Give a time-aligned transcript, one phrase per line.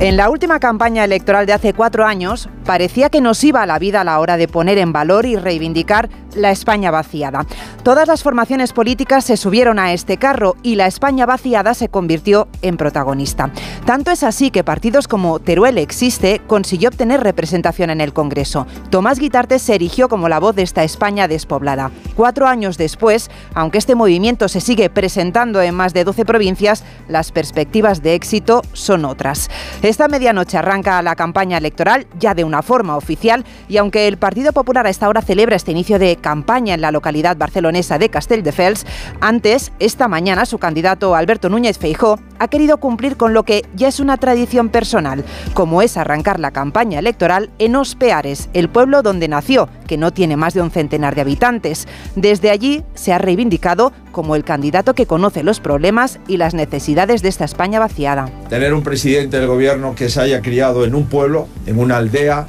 [0.00, 3.80] En la última campaña electoral de hace cuatro años, parecía que nos iba a la
[3.80, 7.46] vida a la hora de poner en valor y reivindicar la España vaciada.
[7.82, 12.46] Todas las formaciones políticas se subieron a este carro y la España vaciada se convirtió
[12.62, 13.50] en protagonista.
[13.86, 18.66] Tanto es así que partidos como Teruel Existe consiguió obtener representación en el Congreso.
[18.90, 21.90] Tomás Guitarte se erigió como la voz de esta España despoblada.
[22.14, 27.32] Cuatro años después, aunque este movimiento se sigue presentando en más de 12 provincias, las
[27.32, 29.48] perspectivas de éxito son otras.
[29.88, 34.52] Esta medianoche arranca la campaña electoral ya de una forma oficial y aunque el Partido
[34.52, 38.84] Popular a esta hora celebra este inicio de campaña en la localidad barcelonesa de Castelldefels,
[39.22, 43.88] antes, esta mañana, su candidato Alberto Núñez Feijó ha querido cumplir con lo que ya
[43.88, 45.24] es una tradición personal,
[45.54, 50.36] como es arrancar la campaña electoral en Ospeares, el pueblo donde nació, que no tiene
[50.36, 51.86] más de un centenar de habitantes.
[52.16, 57.22] Desde allí se ha reivindicado como el candidato que conoce los problemas y las necesidades
[57.22, 58.30] de esta España vaciada.
[58.48, 62.46] Tener un presidente del gobierno que se haya criado en un pueblo, en una aldea,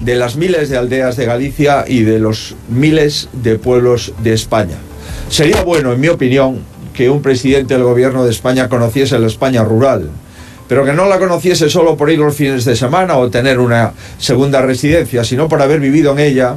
[0.00, 4.76] de las miles de aldeas de Galicia y de los miles de pueblos de España.
[5.28, 6.60] Sería bueno, en mi opinión,
[6.94, 10.10] que un presidente del gobierno de España conociese la España rural,
[10.68, 13.92] pero que no la conociese solo por ir los fines de semana o tener una
[14.18, 16.56] segunda residencia, sino por haber vivido en ella,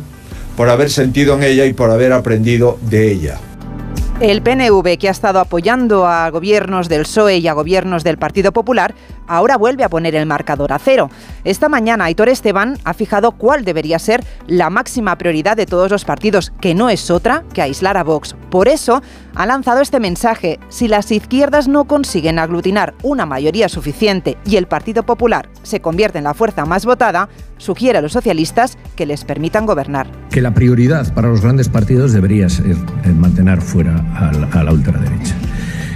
[0.55, 3.39] por haber sentido en ella y por haber aprendido de ella.
[4.21, 8.53] El PNV, que ha estado apoyando a gobiernos del PSOE y a gobiernos del Partido
[8.53, 8.95] Popular,
[9.27, 11.09] ahora vuelve a poner el marcador a cero.
[11.43, 16.05] Esta mañana Aitor Esteban ha fijado cuál debería ser la máxima prioridad de todos los
[16.05, 18.35] partidos, que no es otra que aislar a Vox.
[18.49, 19.01] Por eso
[19.35, 20.59] ha lanzado este mensaje.
[20.69, 26.17] Si las izquierdas no consiguen aglutinar una mayoría suficiente y el Partido Popular se convierte
[26.17, 30.07] en la fuerza más votada, sugiere a los socialistas que les permitan gobernar.
[30.29, 32.75] Que la prioridad para los grandes partidos debería ser
[33.15, 35.35] mantener fuera a la, ultraderecha.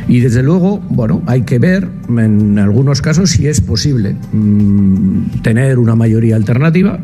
[0.10, 5.78] Y desde luego, bueno, hay que ver en algunos casos si es posible mm, tener
[5.78, 7.00] una mayoría alternativa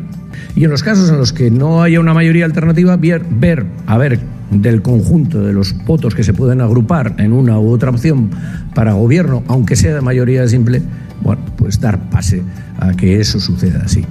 [0.56, 3.96] y en los casos en los que no haya una mayoría alternativa, ver, ver, a
[3.96, 4.18] ver
[4.50, 8.30] del conjunto de los votos que se pueden agrupar en una u otra opción
[8.74, 10.82] para gobierno, aunque sea de mayoría simple,
[11.22, 12.42] bueno, pues dar pase
[12.80, 14.04] a que eso suceda así.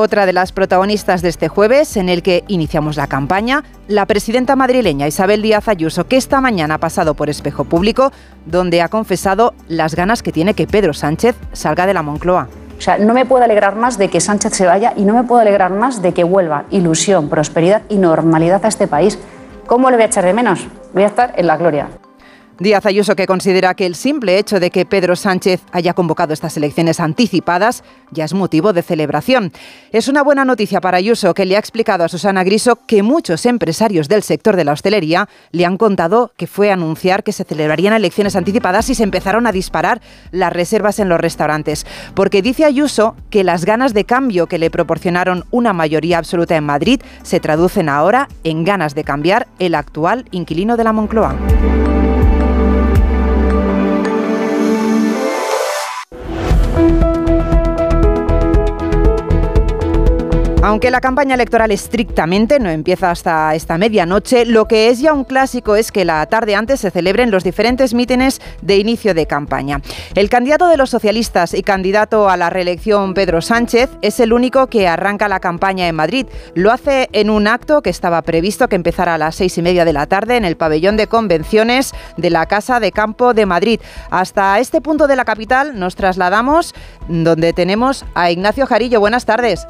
[0.00, 4.54] Otra de las protagonistas de este jueves, en el que iniciamos la campaña, la presidenta
[4.54, 8.12] madrileña Isabel Díaz Ayuso, que esta mañana ha pasado por espejo público,
[8.46, 12.46] donde ha confesado las ganas que tiene que Pedro Sánchez salga de la Moncloa.
[12.78, 15.24] O sea, no me puedo alegrar más de que Sánchez se vaya y no me
[15.24, 19.18] puedo alegrar más de que vuelva ilusión, prosperidad y normalidad a este país.
[19.66, 20.64] ¿Cómo le voy a echar de menos?
[20.94, 21.88] Voy a estar en la gloria.
[22.60, 26.56] Díaz Ayuso que considera que el simple hecho de que Pedro Sánchez haya convocado estas
[26.56, 29.52] elecciones anticipadas ya es motivo de celebración.
[29.92, 33.46] Es una buena noticia para Ayuso que le ha explicado a Susana Griso que muchos
[33.46, 37.94] empresarios del sector de la hostelería le han contado que fue anunciar que se celebrarían
[37.94, 40.00] elecciones anticipadas y se empezaron a disparar
[40.32, 41.86] las reservas en los restaurantes.
[42.14, 46.64] Porque dice Ayuso que las ganas de cambio que le proporcionaron una mayoría absoluta en
[46.64, 51.36] Madrid se traducen ahora en ganas de cambiar el actual inquilino de la Moncloa.
[60.68, 65.24] Aunque la campaña electoral estrictamente no empieza hasta esta medianoche, lo que es ya un
[65.24, 69.80] clásico es que la tarde antes se celebren los diferentes mítines de inicio de campaña.
[70.14, 74.66] El candidato de los socialistas y candidato a la reelección, Pedro Sánchez, es el único
[74.66, 76.26] que arranca la campaña en Madrid.
[76.54, 79.86] Lo hace en un acto que estaba previsto que empezara a las seis y media
[79.86, 83.80] de la tarde en el pabellón de convenciones de la Casa de Campo de Madrid.
[84.10, 86.74] Hasta este punto de la capital nos trasladamos
[87.08, 89.00] donde tenemos a Ignacio Jarillo.
[89.00, 89.66] Buenas tardes.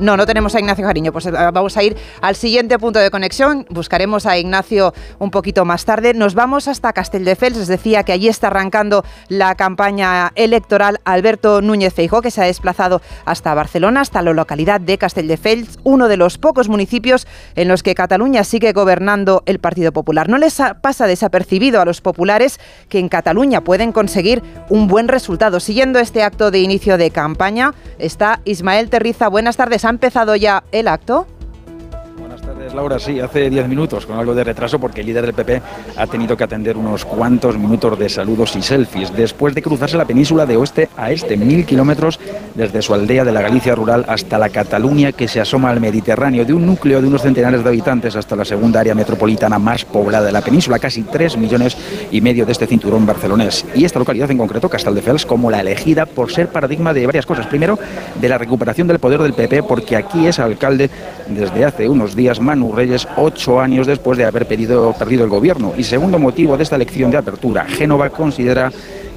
[0.00, 3.10] No, no tenemos a Ignacio Jariño, pues eh, vamos a ir al siguiente punto de
[3.10, 6.14] conexión, buscaremos a Ignacio un poquito más tarde.
[6.14, 11.92] Nos vamos hasta Castelldefels, les decía que allí está arrancando la campaña electoral Alberto Núñez
[11.92, 16.38] Feijó, que se ha desplazado hasta Barcelona, hasta la localidad de Castelldefels, uno de los
[16.38, 20.30] pocos municipios en los que Cataluña sigue gobernando el Partido Popular.
[20.30, 25.60] No les pasa desapercibido a los populares que en Cataluña pueden conseguir un buen resultado.
[25.60, 29.28] Siguiendo este acto de inicio de campaña está Ismael Terriza.
[29.28, 31.26] Buenas tardes ¿Ha empezado ya el acto?
[32.74, 35.62] Laura, sí, hace 10 minutos, con algo de retraso, porque el líder del PP
[35.96, 40.04] ha tenido que atender unos cuantos minutos de saludos y selfies, después de cruzarse la
[40.04, 42.20] península de oeste a este, mil kilómetros
[42.54, 46.44] desde su aldea de la Galicia rural hasta la Cataluña que se asoma al Mediterráneo,
[46.44, 50.26] de un núcleo de unos centenares de habitantes hasta la segunda área metropolitana más poblada
[50.26, 51.76] de la península, casi 3 millones
[52.10, 53.64] y medio de este cinturón barcelonés.
[53.74, 57.46] Y esta localidad en concreto, Castelldefels, como la elegida por ser paradigma de varias cosas.
[57.46, 57.78] Primero,
[58.20, 60.90] de la recuperación del poder del PP, porque aquí es alcalde
[61.28, 65.72] desde hace unos días más Reyes ocho años después de haber perdido el gobierno.
[65.76, 68.70] Y segundo motivo de esta elección de apertura, Génova considera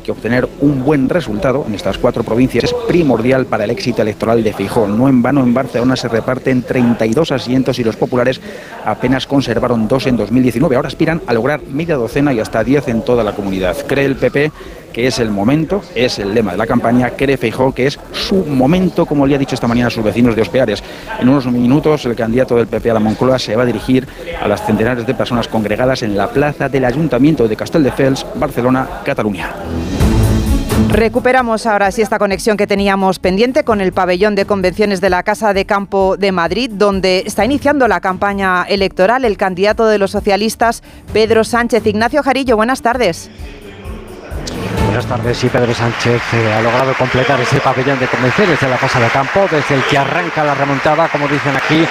[0.03, 4.43] que obtener un buen resultado en estas cuatro provincias es primordial para el éxito electoral
[4.43, 4.97] de Fijón.
[4.97, 8.41] No en vano en Barcelona se reparten 32 asientos y los populares
[8.85, 10.75] apenas conservaron dos en 2019.
[10.75, 13.77] Ahora aspiran a lograr media docena y hasta 10 en toda la comunidad.
[13.87, 14.51] Cree el PP
[14.93, 18.35] que es el momento, es el lema de la campaña, cree Feijó que es su
[18.45, 20.83] momento, como le ha dicho esta mañana a sus vecinos de Ospeares.
[21.19, 24.07] En unos minutos el candidato del PP a la Moncloa se va a dirigir
[24.41, 29.53] a las centenares de personas congregadas en la plaza del Ayuntamiento de Castelldefels, Barcelona, Cataluña.
[30.89, 35.23] Recuperamos ahora sí esta conexión que teníamos pendiente con el pabellón de convenciones de la
[35.23, 40.11] Casa de Campo de Madrid, donde está iniciando la campaña electoral el candidato de los
[40.11, 41.85] socialistas, Pedro Sánchez.
[41.87, 43.31] Ignacio Jarillo, buenas tardes.
[44.93, 45.37] Buenas tardes.
[45.39, 49.07] Sí, Pedro Sánchez eh, ha logrado completar ese pabellón de convenciones de la Casa de
[49.07, 51.83] Campo, desde el que arranca la remontada, como dicen aquí,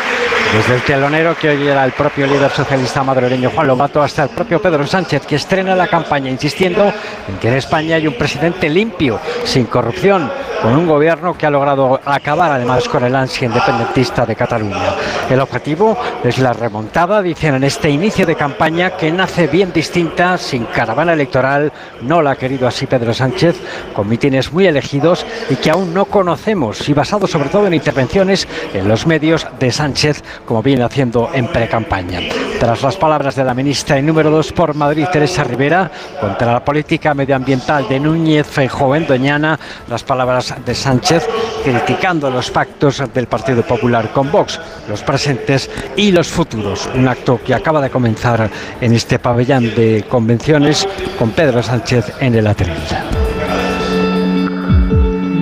[0.50, 4.28] desde el telonero que hoy era el propio líder socialista madrileño Juan Lobato hasta el
[4.30, 8.68] propio Pedro Sánchez, que estrena la campaña insistiendo en que en España hay un presidente
[8.68, 10.30] limpio, sin corrupción,
[10.60, 14.94] con un gobierno que ha logrado acabar además con el ansia independentista de Cataluña.
[15.28, 20.38] El objetivo es la remontada, dicen en este inicio de campaña, que nace bien distinta,
[20.38, 21.72] sin caravana electoral,
[22.02, 23.56] no la ha querido así Pedro Sánchez,
[23.94, 28.46] con mítines muy elegidos y que aún no conocemos, y basado sobre todo en intervenciones
[28.72, 32.20] en los medios de Sánchez como viene haciendo en pre-campaña.
[32.58, 35.90] Tras las palabras de la ministra y número 2 por Madrid, Teresa Rivera,
[36.20, 39.58] contra la política medioambiental de Núñez Feijóo en Doñana,
[39.88, 41.28] las palabras de Sánchez
[41.64, 46.88] criticando los pactos del Partido Popular con Vox, los presentes y los futuros.
[46.94, 48.50] Un acto que acaba de comenzar
[48.80, 50.86] en este pabellón de convenciones
[51.18, 52.72] con Pedro Sánchez en el atril.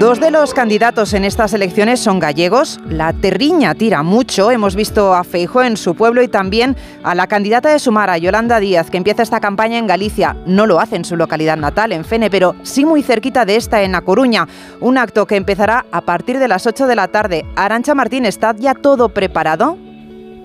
[0.00, 2.80] Dos de los candidatos en estas elecciones son gallegos.
[2.88, 4.50] La terriña tira mucho.
[4.50, 8.60] Hemos visto a Feijo en su pueblo y también a la candidata de Sumara, Yolanda
[8.60, 10.38] Díaz, que empieza esta campaña en Galicia.
[10.46, 13.82] No lo hace en su localidad natal, en Fene, pero sí muy cerquita de esta,
[13.82, 14.48] en A Coruña.
[14.80, 17.44] Un acto que empezará a partir de las 8 de la tarde.
[17.54, 19.76] Arancha Martín, ¿está ya todo preparado?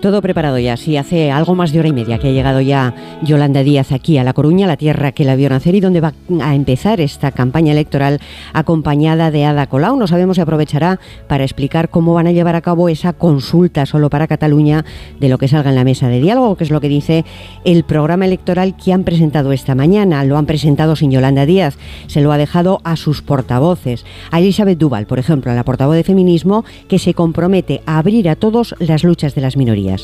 [0.06, 2.94] Todo preparado ya, sí, hace algo más de hora y media que ha llegado ya
[3.22, 6.12] Yolanda Díaz aquí a La Coruña, la tierra que la vio nacer y donde va
[6.42, 8.20] a empezar esta campaña electoral
[8.52, 9.96] acompañada de Ada Colau.
[9.96, 14.08] No sabemos si aprovechará para explicar cómo van a llevar a cabo esa consulta solo
[14.08, 14.84] para Cataluña
[15.18, 17.24] de lo que salga en la mesa de diálogo, que es lo que dice
[17.64, 20.22] el programa electoral que han presentado esta mañana.
[20.22, 24.78] Lo han presentado sin Yolanda Díaz, se lo ha dejado a sus portavoces, a Elizabeth
[24.78, 28.76] Duval, por ejemplo, a la portavoz de feminismo, que se compromete a abrir a todos
[28.78, 29.95] las luchas de las minorías.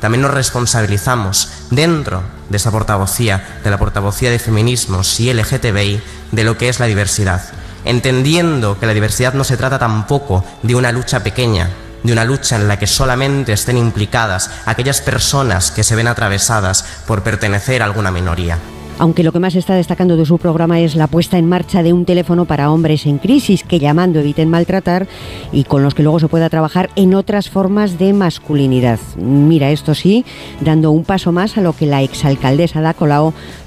[0.00, 6.00] También nos responsabilizamos dentro de esa portavocía, de la portavocía de feminismos y LGTBI,
[6.30, 7.42] de lo que es la diversidad,
[7.84, 11.70] entendiendo que la diversidad no se trata tampoco de una lucha pequeña,
[12.02, 16.84] de una lucha en la que solamente estén implicadas aquellas personas que se ven atravesadas
[17.06, 18.58] por pertenecer a alguna minoría
[19.02, 21.92] aunque lo que más está destacando de su programa es la puesta en marcha de
[21.92, 25.08] un teléfono para hombres en crisis que llamando eviten maltratar
[25.50, 29.00] y con los que luego se pueda trabajar en otras formas de masculinidad.
[29.16, 30.24] Mira, esto sí,
[30.60, 32.94] dando un paso más a lo que la exalcaldesa da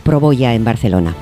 [0.03, 1.13] probó ya en Barcelona.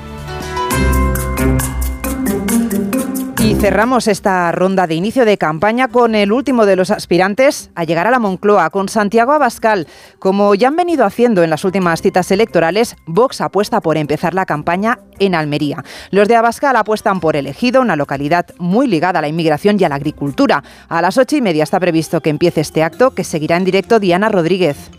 [3.64, 8.06] Cerramos esta ronda de inicio de campaña con el último de los aspirantes a llegar
[8.06, 9.86] a la Moncloa, con Santiago Abascal.
[10.18, 14.44] Como ya han venido haciendo en las últimas citas electorales, Vox apuesta por empezar la
[14.44, 15.82] campaña en Almería.
[16.10, 19.88] Los de Abascal apuestan por elegido, una localidad muy ligada a la inmigración y a
[19.88, 20.62] la agricultura.
[20.90, 23.98] A las ocho y media está previsto que empiece este acto, que seguirá en directo
[23.98, 24.90] Diana Rodríguez.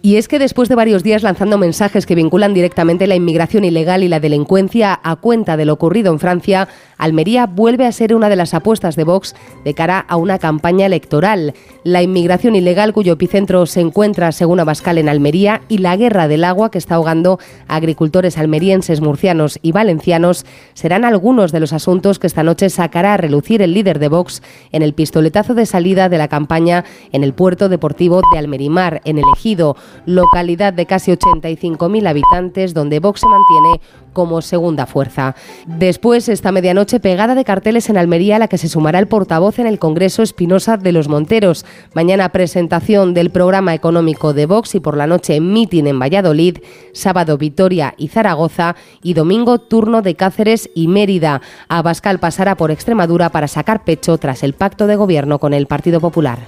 [0.00, 4.04] Y es que después de varios días lanzando mensajes que vinculan directamente la inmigración ilegal
[4.04, 8.28] y la delincuencia a cuenta de lo ocurrido en Francia, Almería vuelve a ser una
[8.28, 11.54] de las apuestas de Vox de cara a una campaña electoral.
[11.84, 16.44] La inmigración ilegal, cuyo epicentro se encuentra, según Abascal, en Almería, y la guerra del
[16.44, 17.38] agua que está ahogando
[17.68, 23.14] a agricultores almerienses, murcianos y valencianos, serán algunos de los asuntos que esta noche sacará
[23.14, 27.22] a relucir el líder de Vox en el pistoletazo de salida de la campaña en
[27.22, 33.20] el puerto deportivo de Almerimar, en el Ejido, localidad de casi 85.000 habitantes, donde Vox
[33.20, 33.80] se mantiene
[34.12, 35.36] como segunda fuerza.
[35.66, 39.58] Después, esta medianoche, pegada de carteles en Almería, a la que se sumará el portavoz
[39.58, 41.66] en el Congreso Espinosa de los Monteros.
[41.92, 46.58] Mañana presentación del programa económico de Vox y por la noche mitin en Valladolid,
[46.92, 51.42] sábado Vitoria y Zaragoza y domingo turno de Cáceres y Mérida.
[51.68, 56.00] Abascal pasará por Extremadura para sacar pecho tras el pacto de gobierno con el Partido
[56.00, 56.38] Popular.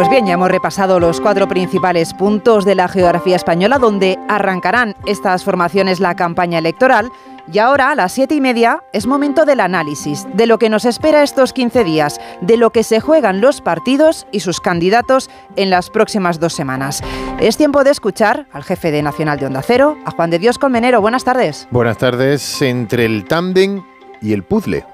[0.00, 4.96] Pues bien, ya hemos repasado los cuatro principales puntos de la geografía española donde arrancarán
[5.04, 7.12] estas formaciones la campaña electoral.
[7.52, 10.86] Y ahora, a las siete y media, es momento del análisis, de lo que nos
[10.86, 15.68] espera estos 15 días, de lo que se juegan los partidos y sus candidatos en
[15.68, 17.02] las próximas dos semanas.
[17.38, 20.56] Es tiempo de escuchar al jefe de Nacional de Onda Cero, a Juan de Dios
[20.56, 21.02] Colmenero.
[21.02, 21.68] Buenas tardes.
[21.70, 22.62] Buenas tardes.
[22.62, 23.82] Entre el tándem
[24.22, 24.86] y el puzzle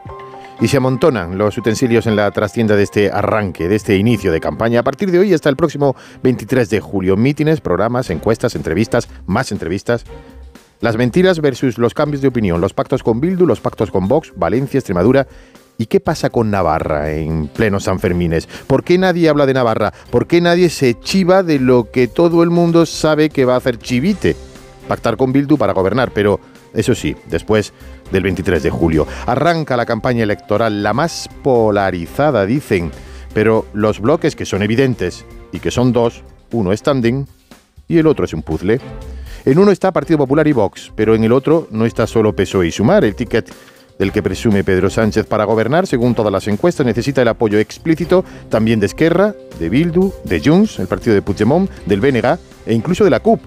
[0.61, 4.41] y se amontonan los utensilios en la trastienda de este arranque, de este inicio de
[4.41, 4.81] campaña.
[4.81, 9.53] A partir de hoy hasta el próximo 23 de julio, mítines, programas, encuestas, entrevistas, más
[9.53, 10.05] entrevistas.
[10.81, 14.33] Las mentiras versus los cambios de opinión, los pactos con Bildu, los pactos con Vox,
[14.37, 15.27] Valencia, Extremadura.
[15.79, 18.47] ¿Y qué pasa con Navarra en pleno San Fermines?
[18.67, 19.93] ¿Por qué nadie habla de Navarra?
[20.11, 23.59] ¿Por qué nadie se chiva de lo que todo el mundo sabe que va a
[23.59, 24.37] hacer Chivite?
[24.89, 26.41] Pactar con Bildu para gobernar, pero
[26.73, 27.75] eso sí, después
[28.11, 29.07] del 23 de julio.
[29.27, 32.91] Arranca la campaña electoral, la más polarizada, dicen,
[33.35, 36.23] pero los bloques que son evidentes y que son dos,
[36.53, 37.27] uno es standing
[37.89, 38.81] y el otro es un puzzle.
[39.45, 42.69] En uno está Partido Popular y Vox, pero en el otro no está solo PSOE
[42.69, 43.53] y Sumar, el ticket
[43.99, 48.25] del que presume Pedro Sánchez para gobernar, según todas las encuestas, necesita el apoyo explícito
[48.49, 53.05] también de Esquerra, de Bildu, de Junts, el partido de Puigdemont, del BNG e incluso
[53.05, 53.41] de la CUP,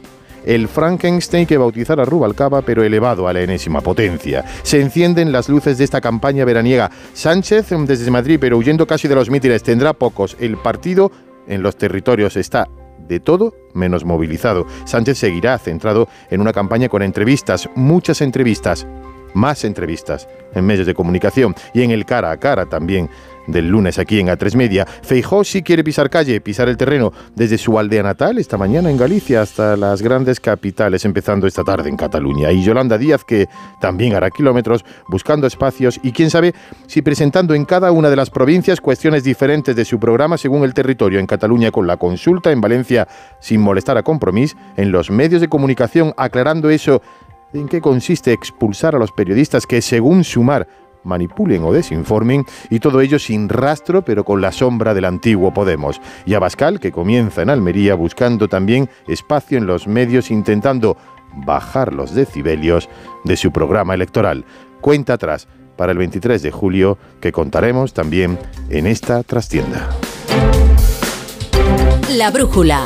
[0.46, 4.46] el Frankenstein que bautizara Rubalcaba, pero elevado a la enésima potencia.
[4.64, 6.92] Se encienden las luces de esta campaña veraniega.
[7.14, 10.36] Sánchez, desde Madrid, pero huyendo casi de los mítines, tendrá pocos.
[10.40, 11.12] El partido
[11.48, 12.68] en los territorios está
[13.08, 14.66] de todo menos movilizado.
[14.86, 18.86] Sánchez seguirá centrado en una campaña con entrevistas, muchas entrevistas,
[19.34, 23.10] más entrevistas en medios de comunicación y en el cara a cara también
[23.52, 24.86] del lunes aquí en A3 Media.
[24.86, 28.98] Feijó sí quiere pisar calle, pisar el terreno desde su aldea natal esta mañana en
[28.98, 32.52] Galicia hasta las grandes capitales, empezando esta tarde en Cataluña.
[32.52, 33.48] Y Yolanda Díaz, que
[33.82, 36.54] también hará kilómetros buscando espacios y quién sabe
[36.88, 40.74] si presentando en cada una de las provincias cuestiones diferentes de su programa según el
[40.74, 41.20] territorio.
[41.20, 43.08] En Cataluña con la consulta, en Valencia
[43.40, 47.02] sin molestar a compromiso, en los medios de comunicación aclarando eso
[47.54, 50.68] en qué consiste expulsar a los periodistas que, según Sumar,
[51.04, 56.02] manipulen o desinformen, y todo ello sin rastro, pero con la sombra del antiguo Podemos.
[56.26, 60.98] Y Abascal, que comienza en Almería buscando también espacio en los medios, intentando
[61.46, 62.90] bajar los decibelios
[63.24, 64.46] de su programa electoral.
[64.82, 68.38] Cuenta atrás para el 23 de julio, que contaremos también
[68.70, 69.90] en esta trastienda.
[72.10, 72.86] La brújula.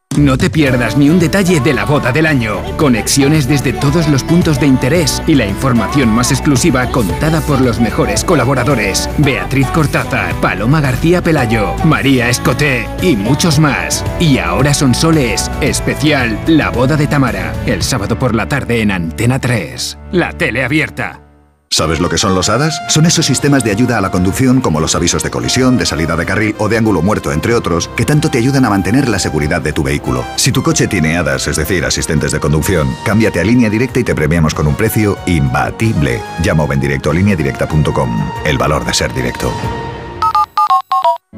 [0.17, 2.61] No te pierdas ni un detalle de la boda del año.
[2.75, 7.79] Conexiones desde todos los puntos de interés y la información más exclusiva contada por los
[7.79, 9.09] mejores colaboradores.
[9.19, 14.03] Beatriz Cortázar, Paloma García Pelayo, María Escoté y muchos más.
[14.19, 15.49] Y ahora son soles.
[15.61, 17.53] Especial La boda de Tamara.
[17.65, 19.97] El sábado por la tarde en Antena 3.
[20.11, 21.30] La tele abierta.
[21.73, 22.81] ¿Sabes lo que son los HADAS?
[22.89, 26.17] Son esos sistemas de ayuda a la conducción como los avisos de colisión, de salida
[26.17, 29.19] de carril o de ángulo muerto, entre otros, que tanto te ayudan a mantener la
[29.19, 30.25] seguridad de tu vehículo.
[30.35, 34.03] Si tu coche tiene HADAS, es decir, asistentes de conducción, cámbiate a línea directa y
[34.03, 36.21] te premiamos con un precio imbatible.
[36.43, 38.31] Llama o directo a lineadirecta.com.
[38.45, 39.49] El valor de ser directo.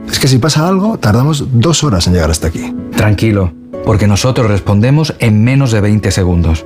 [0.08, 2.74] Es que si pasa algo, tardamos dos horas en llegar hasta aquí.
[2.96, 3.54] Tranquilo,
[3.86, 6.66] porque nosotros respondemos en menos de 20 segundos.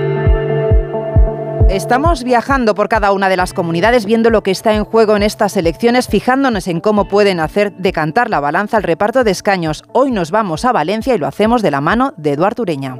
[1.71, 5.23] Estamos viajando por cada una de las comunidades viendo lo que está en juego en
[5.23, 9.85] estas elecciones, fijándonos en cómo pueden hacer decantar la balanza al reparto de escaños.
[9.93, 12.97] Hoy nos vamos a Valencia y lo hacemos de la mano de Eduardo Ureña.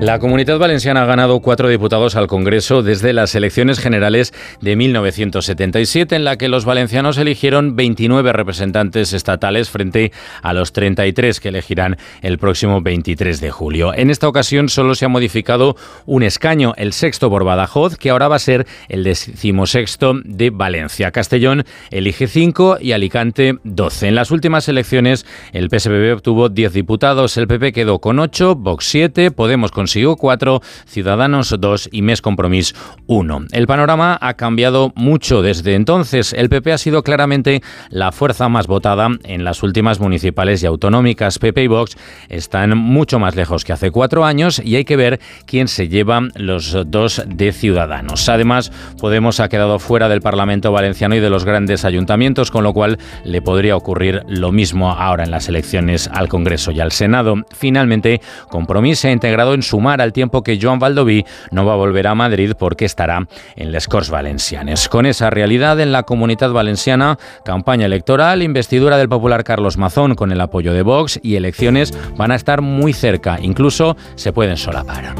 [0.00, 6.14] La comunidad valenciana ha ganado cuatro diputados al Congreso desde las elecciones generales de 1977,
[6.14, 10.12] en la que los valencianos eligieron 29 representantes estatales frente
[10.42, 13.94] a los 33 que elegirán el próximo 23 de julio.
[13.94, 18.28] En esta ocasión solo se ha modificado un escaño, el sexto por Badajoz, que ahora
[18.28, 21.10] va a ser el decimosexto de Valencia.
[21.10, 24.08] Castellón elige 5 y Alicante 12.
[24.08, 28.84] En las últimas elecciones el PSBB obtuvo 10 diputados, el PP quedó con 8, Vox
[28.84, 32.74] 7, Podemos con consiguió cuatro, Ciudadanos dos y Mes Compromís
[33.06, 33.44] uno.
[33.52, 36.32] El panorama ha cambiado mucho desde entonces.
[36.32, 41.38] El PP ha sido claramente la fuerza más votada en las últimas municipales y autonómicas.
[41.38, 41.96] PP y Vox
[42.28, 46.20] están mucho más lejos que hace cuatro años y hay que ver quién se lleva
[46.34, 48.28] los dos de Ciudadanos.
[48.28, 52.72] Además, Podemos ha quedado fuera del Parlamento valenciano y de los grandes ayuntamientos, con lo
[52.72, 57.36] cual le podría ocurrir lo mismo ahora en las elecciones al Congreso y al Senado.
[57.54, 61.76] Finalmente, Compromís se ha integrado en Sumar al tiempo que Joan Baldoví no va a
[61.76, 64.88] volver a Madrid porque estará en Les Corts Valencianes.
[64.88, 70.32] Con esa realidad en la comunidad valenciana, campaña electoral, investidura del popular Carlos Mazón con
[70.32, 75.14] el apoyo de Vox y elecciones van a estar muy cerca, incluso se pueden solapar.